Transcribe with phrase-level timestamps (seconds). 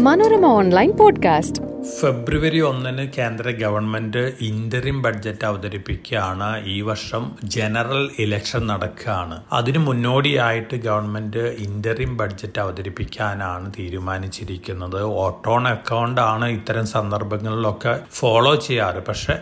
[0.00, 1.62] Manorama online podcast.
[2.00, 6.66] ഫെബ്രുവരി ഒന്നിന് കേന്ദ്ര government interim budget അവതരിപ്പിക്കുകയാണ്.
[6.66, 9.42] ഈ വർഷം ജനറൽ ഇലക്ഷൻ നടക്കുകയാണ്.
[9.52, 15.02] അതിനു മുന്നോടിയായിട്ട് ഗവൺമെന്റ് ഇന്ററിം ബഡ്ജറ്റ് അവതരിപ്പിക്കാനാണ് തീരുമാനിച്ചിരിക്കുന്നത്.
[15.02, 19.06] ഓട്ടോൺ അക്കൗണ്ട് ആണ് ഇത്തരം സന്ദർഭങ്ങളിലൊക്കെ ഫോളോ ചെയ്യാറ്.
[19.06, 19.38] പക്ഷെ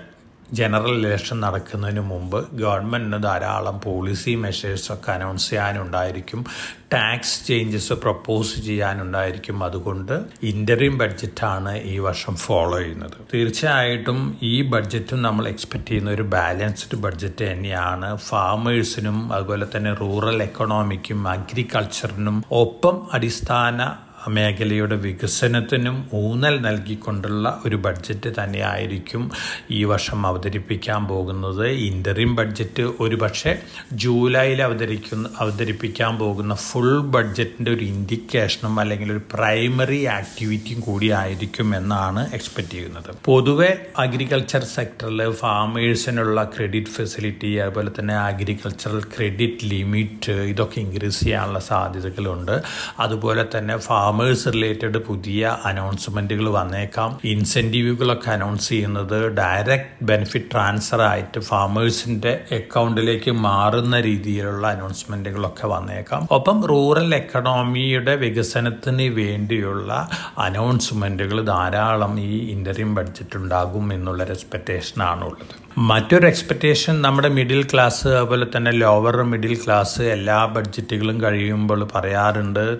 [0.58, 6.44] ജനറൽ ഇലക്ഷൻ നടക്കുന്നതിന് മുമ്പ് ഗവൺമെന്റിന് ധാരാളം പോളിസി മെഷേഴ്സൊക്കെ അനൗൺസ് ചെയ്യാനുണ്ടായിരിക്കും.
[6.92, 9.64] ടാക്സ് ചേഞ്ചസ് പ്രപ്പോസ് ചെയ്യാനുണ്ടായിരിക്കും.
[9.64, 13.16] അതുകൊണ്ട് ഇന്ററിം ബഡ്ജറ്റാണ് ഈ വർഷം ഫോളോ ചെയ്യുന്നത്.
[13.34, 18.16] തീർച്ചയായിട്ടും ഈ ബഡ്ജറ്റും നമ്മൾ എക്സ്പെക്റ്റ് ചെയ്യുന്ന ഒരു ബാലൻസ്ഡ് ബഡ്ജറ്റ് തന്നെയാണ്.
[18.16, 23.80] ഫാമേഴ്സിനും അതുപോലെ തന്നെ റൂറൽ എക്കണോമിക്കും അഗ്രികൾച്ചറിനും ഒപ്പം അടിസ്ഥാന
[24.28, 29.30] മേഖലയുടെ വികസനത്തിനും ഊന്നൽ നൽകിക്കൊണ്ടുള്ള ഒരു ബഡ്ജറ്റ് തന്നെയായിരിക്കും
[29.70, 31.68] ഈ വർഷം അവതരിപ്പിക്കാൻ പോകുന്നത്.
[31.68, 33.58] ഇന്ററിം ബഡ്ജറ്റ് ഒരു പക്ഷേ
[33.92, 42.32] ജൂലൈയിൽ അവതരിക്കുന്ന അവതരിപ്പിക്കാൻ പോകുന്ന ഫുൾ ബഡ്ജറ്റിന്റെ ഒരു ഇൻഡിക്കേഷനും അല്ലെങ്കിൽ ഒരു പ്രൈമറി ആക്ടിവിറ്റിയും കൂടി ആയിരിക്കും എന്നാണ്
[42.32, 43.14] എക്സ്പെക്ട് ചെയ്യുന്നത്.
[43.24, 52.62] പൊതുവെ അഗ്രികൾച്ചർ സെക്ടറിൽ ഫാമേഴ്സിനുള്ള ക്രെഡിറ്റ് ഫെസിലിറ്റി അതുപോലെ തന്നെ അഗ്രികൾച്ചറൽ ക്രെഡിറ്റ് ലിമിറ്റ് ഇതൊക്കെ ഇൻക്രീസ് ചെയ്യാനുള്ള സാധ്യതകളുണ്ട്.
[52.98, 57.20] അതുപോലെ തന്നെ ഫാം ഫാമേഴ്സ് റിലേറ്റഡ് പുതിയ അനൗൺസ്മെന്റുകൾ വന്നേക്കാം.
[57.24, 66.28] ഇൻസെന്റീവുകളൊക്കെ അനൗൺസ് ചെയ്യുന്നത് ഡയറക്റ്റ് ബെനിഫിറ്റ് ട്രാൻസ്ഫർ ആയിട്ട് ഫാമേഴ്സിന്റെ അക്കൗണ്ടിലേക്ക് മാറുന്ന രീതിയിലുള്ള അനൗൺസ്മെന്റുകളൊക്കെ വന്നേക്കാം.
[66.30, 75.63] ഒപ്പം റൂറൽ എക്കണോമിയുടെ വികസനത്തിന് വേണ്ടിയുള്ള അനൗൺസ്മെന്റുകൾ ധാരാളം ഈ ഇന്ററിം ബഡ്ജറ്റ് ഉണ്ടാകും എന്നുള്ള എക്സ്പെക്ടേഷൻ ആണുള്ളത്.
[75.78, 82.76] മറ്റൊരു എക്സ്പെക്റ്റേഷൻ നമ്മുടെ മിഡിൽ ക്ലാസ് അതുപോലെ തന്നെ ലോവർ മിഡിൽ ക്ലാസ് എല്ലാ ബഡ്ജറ്റുകളും കഴിയുമ്പോൾ പറയാറുണ്ട്.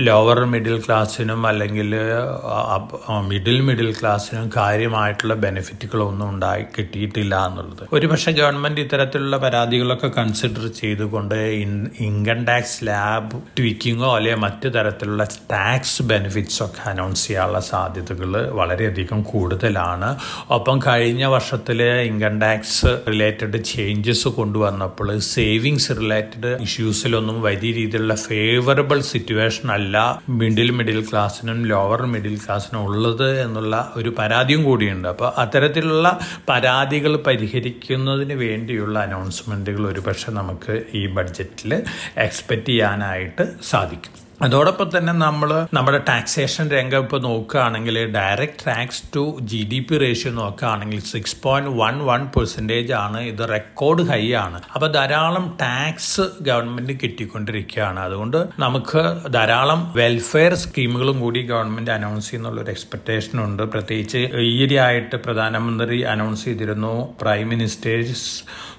[0.00, 1.94] ലോവർ മിഡിൽ ക്ലാസ്സിനും അല്ലെങ്കിൽ
[3.22, 7.88] മിഡിൽ മിഡിൽ ക്ലാസ്സിനും കാര്യമായിട്ടുള്ള ബെനിഫിറ്റുകളൊന്നും ഉണ്ടായി കിട്ടിയിട്ടില്ല എന്നുള്ളത്.
[7.92, 11.34] ഒരുപക്ഷെ ഗവൺമെന്റ് ഇത്തരത്തിലുള്ള പരാതികളൊക്കെ കൺസിഡർ ചെയ്തുകൊണ്ട്
[12.00, 20.16] ഇൻകം ടാക്സ് ലാബ് ട്വീക്കിങ്ങോ അല്ലെങ്കിൽ മറ്റു തരത്തിലുള്ള ടാക്സ് ബെനിഫിറ്റ്സ് ഒക്കെ അനൗൺസ് ചെയ്യാനുള്ള സാധ്യതകൾ വളരെയധികം കൂടുതലാണ്.
[20.50, 29.72] ഒപ്പം കഴിഞ്ഞ വർഷത്തിലെ ഇൻകം ടാക്സ് റിലേറ്റഡ് ചേഞ്ചസ് കൊണ്ടുവന്നപ്പോൾ സേവിങ്സ് റിലേറ്റഡ് ഇഷ്യൂസിലൊന്നും വലിയ രീതിയിലുള്ള ഫേവറബിൾ സിറ്റുവേഷൻ
[29.72, 35.08] അല്ല മിഡിൽ മിഡിൽ ക്ലാസ്സിനും ലോവർ മിഡിൽ ക്ലാസ്സിനും ഉള്ളത് എന്നുള്ള ഒരു പരാതിയും കൂടിയുണ്ട്.
[35.08, 36.18] അപ്പോൾ അത്തരത്തിലുള്ള
[36.48, 41.82] പരാതികൾ പരിഹരിക്കുന്നതിന് വേണ്ടിയുള്ള അനൗൺസ്മെന്റുകൾ ഒരുപക്ഷെ നമുക്ക് ഈ ബഡ്ജറ്റിൽ
[42.18, 44.23] എക്സ്പെക്റ്റ് ചെയ്യാനായിട്ട് സാധിക്കും.
[44.44, 50.32] അതോടൊപ്പം തന്നെ നമ്മൾ നമ്മുടെ ടാക്സേഷൻ രംഗം ഇപ്പോൾ നോക്കുകയാണെങ്കിൽ direct tax to G D P ratio
[50.32, 53.20] നോക്കുകയാണെങ്കിൽ six point one one percentage ആണ്.
[53.20, 54.58] ഇത് റെക്കോർഡ് ഹൈ ആണ്.
[54.74, 58.00] അപ്പോൾ ധാരാളം ടാക്സ് ഗവൺമെന്റ് കിട്ടിക്കൊണ്ടിരിക്കുകയാണ്.
[58.00, 63.62] അതുകൊണ്ട് നമുക്ക് ധാരാളം വെൽഫെയർ സ്കീമുകളും കൂടി ഗവൺമെന്റ് അനൗൺസ് ചെയ്യുന്നുള്ള ഒരു എക്സ്പെക്ടേഷൻ ഉണ്ട്.
[63.62, 68.28] പ്രത്യേകിച്ച് ഈയിടെയായിട്ട് പ്രധാനമന്ത്രി അനൗൺസ് ചെയ്തിരുന്നു പ്രൈം മിനിസ്റ്റേഴ്സ്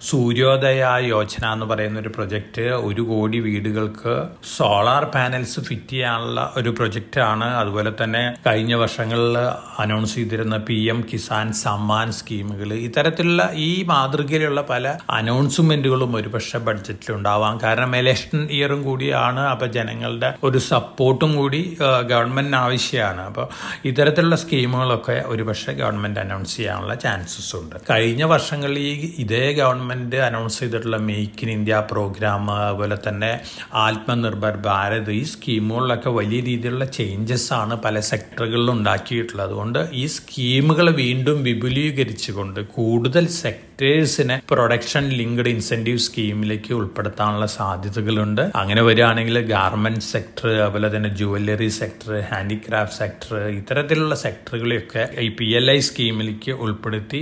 [0.09, 4.15] സൂര്യോദയ യോജന എന്ന് പറയുന്ന ഒരു പ്രൊജക്റ്റ് ഒരു കോടി വീടുകൾക്ക്
[4.57, 9.37] സോളാർ പാനൽസ് ഫിറ്റ് ചെയ്യാനുള്ള ഒരു പ്രൊജക്റ്റാണ് അതുപോലെ തന്നെ കഴിഞ്ഞ വർഷങ്ങളിൽ
[9.79, 17.59] അനൗൺസ് ചെയ്തിരുന്ന പി എം കിസാൻ സമ്മാൻ സ്കീമുകൾ ഇത്തരത്തിലുള്ള ഈ മാതൃകയിലുള്ള പല അനൗൺസ്മെന്റുകളും ഒരുപക്ഷെ ബഡ്ജറ്റിൽ ഉണ്ടാവാം.
[17.63, 19.39] കാരണം എലക്ഷൻ ഇയറും കൂടിയാണ്.
[19.39, 21.77] അപ്പൊ ജനങ്ങളുടെ ഒരു സപ്പോർട്ടും കൂടി
[22.07, 23.21] ഗവൺമെന്റിന് ആവശ്യമാണ്.
[23.21, 23.47] അപ്പോൾ
[23.85, 27.75] ഇത്തരത്തിലുള്ള സ്കീമുകളൊക്കെ ഒരുപക്ഷെ ഗവൺമെന്റ് അനൗൺസ് ചെയ്യാനുള്ള ചാൻസസ് ഉണ്ട്.
[27.89, 33.39] കഴിഞ്ഞ വർഷങ്ങളിൽ ഈ ഇതേ ഗവൺമെന്റ് അനൗൺസ് ചെയ്തിട്ടുള്ള മേക്ക് ഇൻ ഇന്ത്യ പ്രോഗ്രാം അതുപോലെ തന്നെ
[33.73, 39.45] ആത്മനിർഭർ ഭാരത് ഈ സ്കീമുകളിലൊക്കെ വലിയ രീതിയിലുള്ള ചേഞ്ചസ് ആണ് പല സെക്ടറുകളിലും ഉണ്ടാക്കിയിട്ടുള്ളത്.
[39.47, 48.43] അതുകൊണ്ട് ഈ സ്കീമുകൾ വീണ്ടും വിപുലീകരിച്ചുകൊണ്ട് കൂടുതൽ സെക്ടേഴ്സിനെ പ്രൊഡക്ഷൻ ലിങ്ക്ഡ് ഇൻസെന്റീവ് സ്കീമിലേക്ക് ഉൾപ്പെടുത്താനുള്ള സാധ്യതകളുണ്ട്.
[48.61, 55.67] അങ്ങനെ വരികയാണെങ്കിൽ ഗാർമെന്റ് സെക്ടർ അതുപോലെ തന്നെ ജുവല്ലറി സെക്ടർ ഹാൻഡിക്രാഫ്റ്റ് സെക്ടർ ഇത്തരത്തിലുള്ള സെക്ടറുകളെയൊക്കെ ഈ പി എൽ
[55.71, 57.21] ഐ സ്കീമിലേക്ക് ഉൾപ്പെടുത്തി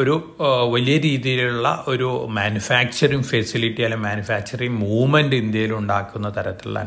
[0.00, 0.14] ഒരു
[0.74, 6.80] വലിയ രീതിയിലുള്ള ഒരു മാനുഫാക്ചറിങ് ഫെസിലിറ്റി അല്ലെങ്കിൽ മാനുഫാക്ചറിങ് മൂവ്മെന്റ് ഇന്ത്യയിൽ ഉണ്ടാക്കുന്ന തരത്തിലുള്ള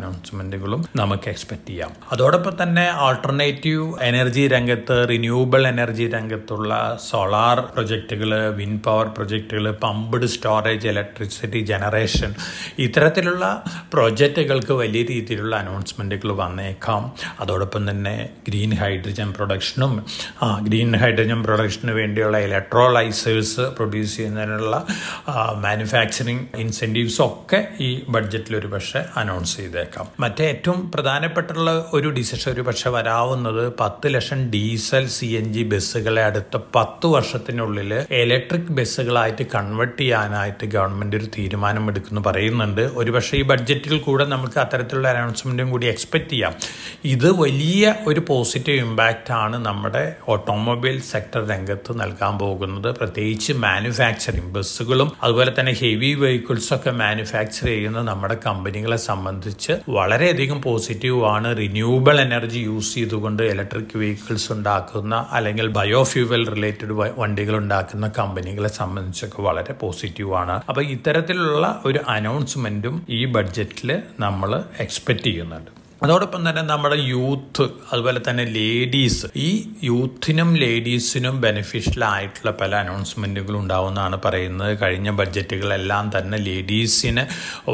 [0.64, 1.92] അനൗൺസ്മെന്റുകളും നമുക്ക് എക്സ്പെക്ട് ചെയ്യാം.
[2.12, 6.72] അതോടൊപ്പം തന്നെ ആൾട്ടർനേറ്റീവ് എനർജി രംഗത്ത് റിന്യൂവബിൾ എനർജി രംഗത്തുള്ള
[7.10, 12.32] സോളാർ പ്രൊജക്റ്റുകൾ വിൻ പവർ പ്രൊജക്റ്റുകൾ പമ്പ്ഡ് സ്റ്റോറേജ് ഇലക്ട്രിസിറ്റി ജനറേഷൻ
[12.80, 13.64] ഇത്തരത്തിലുള്ള
[13.94, 17.02] പ്രൊജക്റ്റുകൾക്ക് വലിയ രീതിയിലുള്ള അനൗൺസ്മെന്റുകൾ വന്നേക്കാം.
[17.40, 18.16] അതോടൊപ്പം തന്നെ
[18.48, 19.94] ഗ്രീൻ ഹൈഡ്രജൻ പ്രൊഡക്ഷനും
[20.44, 24.74] ആ ഗ്രീൻ ഹൈഡ്രജൻ പ്രൊഡക്ഷന് വേണ്ടിയുള്ള ഇലക്ട്രോലൈസേഴ്സ് പ്രൊഡ്യൂസ് ചെയ്യുന്നതിനുള്ള
[25.66, 30.08] മാനുഫാക്ചറിങ് ഇൻസെന്റീവ്സ് ഒക്കെ ഈ ബഡ്ജറ്റിൽ ഒരു പക്ഷേ അനൗൺസ് ചെയ്തേക്കാം.
[30.20, 36.24] മറ്റേ ഏറ്റവും പ്രധാനപ്പെട്ടുള്ള ഒരു ഡിസിഷൻ ഒരു പക്ഷെ വരാവുന്നത് പത്ത് lakh diesel C N G ബസ്സുകളെ
[36.24, 37.92] അടുത്ത പത്ത് വർഷത്തിനുള്ളിൽ
[38.22, 45.08] ഇലക്ട്രിക് ബസ്സുകളായിട്ട് കൺവെർട്ട് ചെയ്യാനായിട്ട് ഗവൺമെന്റ് ഒരു തീരുമാനം എടുക്കുന്നു പറയുന്നുണ്ട് ഒരുപക്ഷെ ഈ ബഡ്ജറ്റിൽ കൂടെ നമുക്ക് അത്തരത്തിലുള്ള
[45.14, 46.54] അനൗൺസ്മെന്റും കൂടി എക്സ്പെക്ട് ചെയ്യാം.
[47.06, 52.90] ഇത് വലിയ ഒരു പോസിറ്റീവ് ഇമ്പാക്റ്റ് ആണ് നമ്മുടെ ഓട്ടോമൊബൈൽ സെക്ടർ രംഗത്ത് നൽകാൻ പോകുന്നത്.
[53.00, 60.62] പ്രത്യേകിച്ച് മാനുഫാക്ചറിങ് ബസ്സുകളും അതുപോലെ തന്നെ ഹെവി വെഹിക്കിൾസ് ഒക്കെ മാനുഫാക്ചർ ചെയ്യുന്ന നമ്മുടെ കമ്പനികളെ സംബന്ധിച്ച് വളരെയധികം പോസിറ്റീവ്
[60.66, 69.42] പോസിറ്റീവാണ് റിന്യൂവബിൾ എനർജി യൂസ് ചെയ്തുകൊണ്ട് ഇലക്ട്രിക് വെഹിക്കിൾസ് ഉണ്ടാക്കുന്ന അല്ലെങ്കിൽ ബയോഫ്യൂവൽ റിലേറ്റഡ് വണ്ടികൾ ഉണ്ടാക്കുന്ന കമ്പനികളെ സംബന്ധിച്ചൊക്കെ
[69.42, 75.83] വളരെ പോസിറ്റീവാണ് അപ്പോൾ അപ്പൊ ഇത്തരത്തിലുള്ള ഒരു അനൗൺസ്മെന്റും ഈ ബഡ്ജറ്റിൽ നമ്മൾ എക്സ്പെക്ട് ചെയ്യുന്നുണ്ട്.
[76.04, 79.50] അതോടൊപ്പം തന്നെ നമ്മുടെ യൂത്ത് അതുപോലെ തന്നെ ലേഡീസ് ഈ
[79.84, 84.72] യൂത്തിനും ലേഡീസിനും ബെനിഫിഷ്യൽ ആയിട്ടുള്ള പല അനൗൺസ്മെന്റുകളും ഉണ്ടാവുമെന്നാണ് പറയുന്നത്.
[84.82, 87.24] കഴിഞ്ഞ ബഡ്ജറ്റുകളെല്ലാം തന്നെ ലേഡീസിന്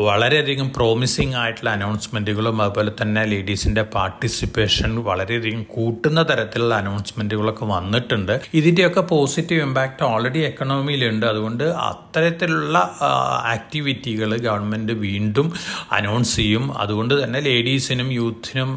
[0.10, 8.36] വളരെയധികം പ്രോമിസിങ് ആയിട്ടുള്ള അനൗൺസ്മെന്റുകളും അതുപോലെ തന്നെ ലേഡീസിന്റെ പാർട്ടിസിപ്പേഷൻ വളരെയധികം കൂട്ടുന്ന തരത്തിലുള്ള അനൗൺസ്മെന്റുകളൊക്കെ വന്നിട്ടുണ്ട്.
[8.54, 12.78] ഇതിന്റെയൊക്കെ പോസിറ്റീവ് ഇമ്പാക്റ്റ് ഓൾറെഡി എക്കണോമിയിലുണ്ട് അതുകൊണ്ട് അത്തരത്തിലുള്ള
[13.56, 15.50] ആക്ടിവിറ്റികൾ ഗവൺമെന്റ് വീണ്ടും
[15.92, 16.78] അനൗൺസ് ചെയ്യും.
[16.78, 18.72] അതുകൊണ്ട് തന്നെ ലേഡീസിനും യൂത്തിനും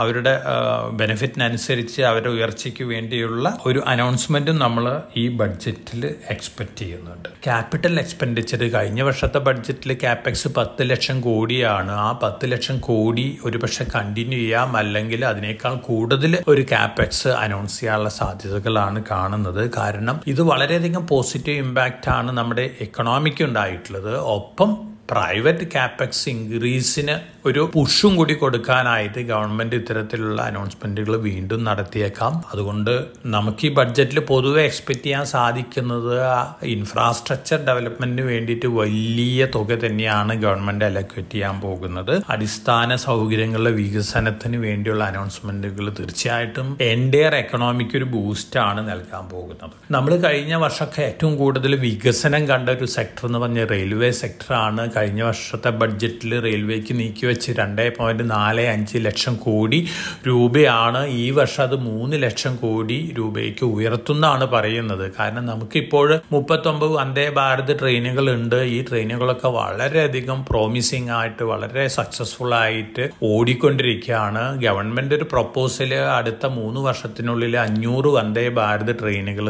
[0.00, 0.34] അവരുടെ
[1.00, 4.84] ബെനിഫിറ്റിനനുസരിച്ച് അവരുടെ ഉയർച്ചയ്ക്ക് വേണ്ടിയുള്ള ഒരു അനൗൺസ്മെന്റും നമ്മൾ
[5.16, 7.28] ഈ ബഡ്ജറ്റിൽ എക്സ്പെക്ട് ചെയ്യുന്നുണ്ട്.
[7.44, 11.92] ക്യാപിറ്റൽ എക്സ്പെൻഡിച്ചർ കഴിഞ്ഞ വർഷത്തെ ബഡ്ജറ്റിൽ ക്യാപെക്സ് പത്ത് ലക്ഷം കോടിയാണ്.
[12.06, 14.76] ആ പത്ത് ലക്ഷം കോടി ഒരുപക്ഷെ കണ്ടിന്യൂ ചെയ്യാം.
[14.76, 19.62] അല്ലെങ്കിൽ അതിനേക്കാൾ കൂടുതൽ ഒരു ക്യാപെക്സ് അനൗൺസ് ചെയ്യാനുള്ള സാധ്യതകളാണ് കാണുന്നത്.
[19.76, 24.12] കാരണം ഇത് വളരെയധികം പോസിറ്റീവ് ഇമ്പാക്റ്റ് ആണ് നമ്മുടെ എക്കണോമിക്ക് ഉണ്ടായിട്ടുള്ളത്.
[24.36, 24.70] ഒപ്പം
[25.10, 27.14] പ്രൈവറ്റ് ക്യാപെക്സ് ഇൻക്രീസിന്
[27.46, 32.42] ഒരു പുഷും കൂടി കൊടുക്കാനായിട്ട് ഗവൺമെന്റ് ഇത്തരത്തിലുള്ള അനൗൺസ്മെന്റുകൾ വീണ്ടും നടത്തിയേക്കാം.
[32.52, 36.14] അതുകൊണ്ട് നമുക്ക് ഈ ബഡ്ജറ്റിൽ പൊതുവെ എക്സ്പെക്ട് ചെയ്യാൻ സാധിക്കുന്നത്
[36.62, 42.22] ഇൻഫ്രാസ്ട്രക്ചർ ഡെവലപ്മെന്റിന് വേണ്ടിയിട്ട് വലിയ തുക തന്നെയാണ് ഗവൺമെന്റ് അലക്വേറ്റ് ചെയ്യാൻ പോകുന്നത്.
[42.28, 49.76] അടിസ്ഥാന സൗകര്യങ്ങളുടെ വികസനത്തിന് വേണ്ടിയുള്ള അനൗൺസ്മെന്റുകൾ തീർച്ചയായിട്ടും എൻഡിയർ എക്കണോമിക്ക് ഒരു ബൂസ്റ്റ് ആണ് നൽകാൻ പോകുന്നത്.
[49.90, 55.70] നമ്മൾ കഴിഞ്ഞ വർഷമൊക്കെ ഏറ്റവും കൂടുതൽ വികസനം കണ്ട ഒരു സെക്ടർ എന്ന് പറഞ്ഞ റെയിൽവേ സെക്ടറാണ് കഴിഞ്ഞ വർഷത്തെ
[55.70, 59.88] ബഡ്ജറ്റിൽ റെയിൽവേക്ക് നീക്കി വെച്ച് രണ്ട് പോയിന്റ് നാല് അഞ്ച് ലക്ഷം കോടി
[60.26, 65.12] രൂപയാണ് ഈ വർഷം അത് മൂന്ന് ലക്ഷം കോടി രൂപയ്ക്ക് ഉയർത്തുന്നതാണ് പറയുന്നത്.
[65.18, 68.56] കാരണം നമുക്കിപ്പോൾ മുപ്പത്തൊമ്പത് വന്ദേ ഭാരത് ട്രെയിനുകൾ ഉണ്ട്.
[68.56, 74.62] ഈ ട്രെയിനുകളൊക്കെ വളരെയധികം പ്രോമിസിംഗ് ആയിട്ട് വളരെ സക്സസ്ഫുൾ ആയിട്ട് ഓടിക്കൊണ്ടിരിക്കുകയാണ്.
[74.62, 79.46] ഗവൺമെന്റ് ഒരു പ്രപ്പോസൽ അടുത്ത മൂന്ന് വർഷത്തിനുള്ളിൽ അഞ്ഞൂറ് വന്ദേ ഭാരത് ട്രെയിനുകൾ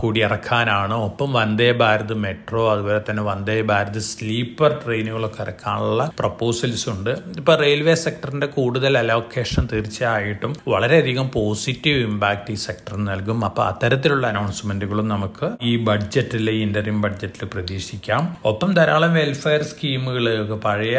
[0.00, 0.94] കൂടി ഇറക്കാനാണ്.
[0.94, 7.10] ഒപ്പം വന്ദേ ഭാരത് മെട്രോ അതുപോലെ തന്നെ വന്ദേ ഭാരത് സ്ലീപ്പർ ട്രെയിനുകളൊക്കെ ഇറക്കാനുള്ള പ്രപ്പോസൽസ് ഉണ്ട്.
[7.40, 13.38] ഇപ്പൊ റെയിൽവേ സെക്ടറിന്റെ കൂടുതൽ അലോക്കേഷൻ തീർച്ചയായിട്ടും വളരെയധികം പോസിറ്റീവ് ഇമ്പാക്ട് ഈ സെക്ടറിന് നൽകും.
[13.48, 18.22] അപ്പൊ അത്തരത്തിലുള്ള അനൗൺസ്മെന്റുകളും നമുക്ക് ഈ ബഡ്ജറ്റിൽ ഇന്റർയം ബഡ്ജറ്റിൽ പ്രതീക്ഷിക്കാം.
[18.50, 20.26] ഒപ്പം ധാരാളം വെൽഫെയർ സ്കീമുകൾ
[20.66, 20.98] പഴയ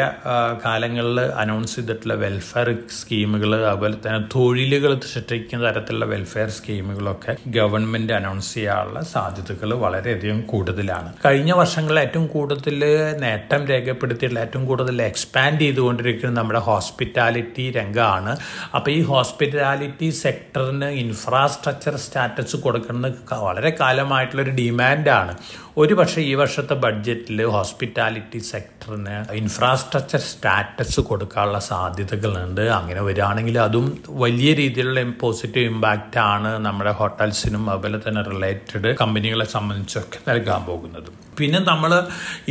[0.64, 2.68] കാലങ്ങളിൽ അനൗൺസ് ചെയ്തിട്ടുള്ള വെൽഫെയർ
[2.98, 11.10] സ്കീമുകൾ അതുപോലെ തന്നെ തൊഴിലുകൾ സൃഷ്ടിക്കുന്ന തരത്തിലുള്ള വെൽഫെയർ സ്കീമുകളൊക്കെ ഗവൺമെന്റ് അനൗൺസ് ചെയ്യാനുള്ള സാധ്യതകൾ വളരെയധികം കൂടുതലാണ്.
[11.26, 12.78] കഴിഞ്ഞ വർഷങ്ങളിൽ ഏറ്റവും കൂടുതൽ
[13.22, 18.34] നേട്ടം രേഖപ്പെടുത്തിയിട്ടുള്ള ഏറ്റവും കൂടുതൽ എക്സ്പാൻഡ് ചെയ്തുകൊണ്ടിരിക്കുന്നത് നമ്മുടെ ഹോസ്പിറ്റാലിറ്റി രംഗമാണ്
[18.76, 25.34] അപ്പോൾ ഈ ഹോസ്പിറ്റാലിറ്റി സെക്ടറിന് ഇൻഫ്രാസ്ട്രക്ചർ സ്റ്റാറ്റസ് കൊടുക്കുന്നത് വളരെ കാലമായിട്ടുള്ളൊരു ഡിമാൻഡാണ്
[25.80, 32.62] ഒരു പക്ഷേ ഈ വർഷത്തെ ബഡ്ജറ്റിൽ ഹോസ്പിറ്റാലിറ്റി സെക്ടറിന് ഇൻഫ്രാസ്ട്രക്ചർ സ്റ്റാറ്റസ് കൊടുക്കാനുള്ള സാധ്യതകളുണ്ട്.
[32.78, 33.86] അങ്ങനെ വരികയാണെങ്കിൽ അതും
[34.24, 41.10] വലിയ രീതിയിലുള്ള പോസിറ്റീവ് ഇമ്പാക്റ്റ് ആണ് നമ്മുടെ ഹോട്ടൽസിനും അതുപോലെ തന്നെ റിലേറ്റഡ് കമ്പനികളെ സംബന്ധിച്ചൊക്കെ നൽകാൻ പോകുന്നത്.
[41.38, 41.90] പിന്നെ നമ്മൾ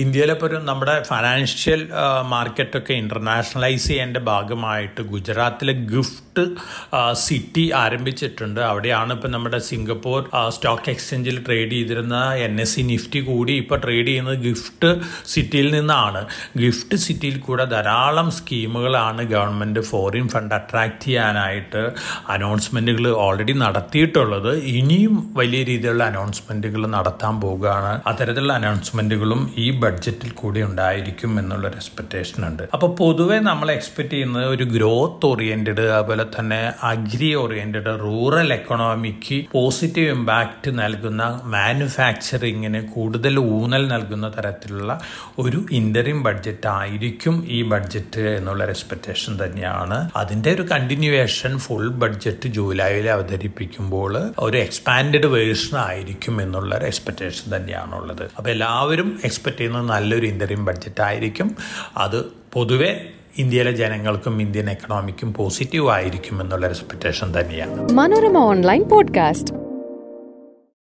[0.03, 1.81] ഇന്ത്യയിലെ ഒരു നമ്മുടെ ഫൈനാൻഷ്യൽ
[2.33, 6.43] മാർക്കറ്റൊക്കെ ഇന്റർനാഷണലൈസ് ചെയ്യേണ്ട ഭാഗമായിട്ട് ഗുജറാത്തിലെ ഗിഫ്റ്റ്
[7.25, 8.59] സിറ്റി ആരംഭിച്ചിട്ടുണ്ട്.
[8.71, 10.19] അവിടെയാണ് ഇപ്പം നമ്മുടെ സിംഗപ്പൂർ
[10.55, 14.89] സ്റ്റോക്ക് എക്സ്ചേഞ്ചിൽ ട്രേഡ് ചെയ്തിരുന്ന എൻ എസ് സി നിഫ്റ്റി കൂടി ഇപ്പോൾ ട്രേഡ് ചെയ്യുന്നത് ഗിഫ്റ്റ്
[15.33, 16.21] സിറ്റിയിൽ നിന്നാണ്.
[16.63, 21.83] ഗിഫ്റ്റ് സിറ്റിയിൽ കൂടെ ധാരാളം സ്കീമുകളാണ് ഗവൺമെന്റ് ഫോറിൻ ഫണ്ട് അട്രാക്റ്റ് ചെയ്യാനായിട്ട്
[22.35, 24.51] അനൗൺസ്മെന്റുകൾ ഓൾറെഡി നടത്തിയിട്ടുള്ളത്.
[24.77, 27.93] ഇനിയും വലിയ രീതിയിലുള്ള അനൗൺസ്മെന്റുകൾ നടത്താൻ പോവുകയാണ്.
[28.11, 30.61] അത്തരത്തിലുള്ള അനൗൺസ്മെന്റുകളും ഈ ബഡ്ജറ്റിൽ കൂടി
[30.99, 32.63] ഉണ്ടായിരിക്കും എന്നുള്ളൊരു എക്സ്പെക്റ്റേഷൻ ഉണ്ട്.
[32.75, 36.59] അപ്പോൾ പൊതുവെ നമ്മൾ എക്സ്പെക്ട് ചെയ്യുന്നത് ഒരു ഗ്രോത്ത് ഓറിയന്റഡ് അതുപോലെ തന്നെ
[36.91, 41.23] agri oriented rural economic positive impact നൽകുന്ന
[41.55, 44.91] മാനുഫാക്ചറിങ്ങിന് കൂടുതൽ ഊന്നൽ നൽകുന്ന തരത്തിലുള്ള
[45.43, 49.99] ഒരു ഇന്ററിം ബഡ്ജറ്റ് ആയിരിക്കും ഈ ബഡ്ജറ്റ് എന്നുള്ള എക്സ്പെക്റ്റേഷൻ തന്നെയാണ്.
[50.21, 54.13] അതിന്റെ ഒരു കണ്ടിന്യൂവേഷൻ ഫുൾ ബഡ്ജറ്റ് ജൂലൈയിൽ അവതരിപ്പിക്കുമ്പോൾ
[54.47, 58.25] ഒരു എക്സ്പാൻഡ് വേർഷൻ ആയിരിക്കും എന്നുള്ള എക്സ്പെക്ടേഷൻ തന്നെയാണുള്ളത്.
[58.37, 61.57] അപ്പോൾ എല്ലാവരും എക്സ്പെക്ട് ചെയ്യുന്നത് നല്ലൊരു ഇന്ററിം ബഡ്ജറ്റ് ആയിരിക്കും
[61.97, 67.91] അത് പൊതുവെ ഇന്ത്യയിലെ ജനങ്ങൾക്കും ഇന്ത്യൻ എക്കണോമിക്കും പോസിറ്റീവ് ആയിരിക്കും എന്നുള്ള എക്സ്പെക്ടേഷൻ തന്നെയാണ്.
[67.91, 69.68] Manorama online podcast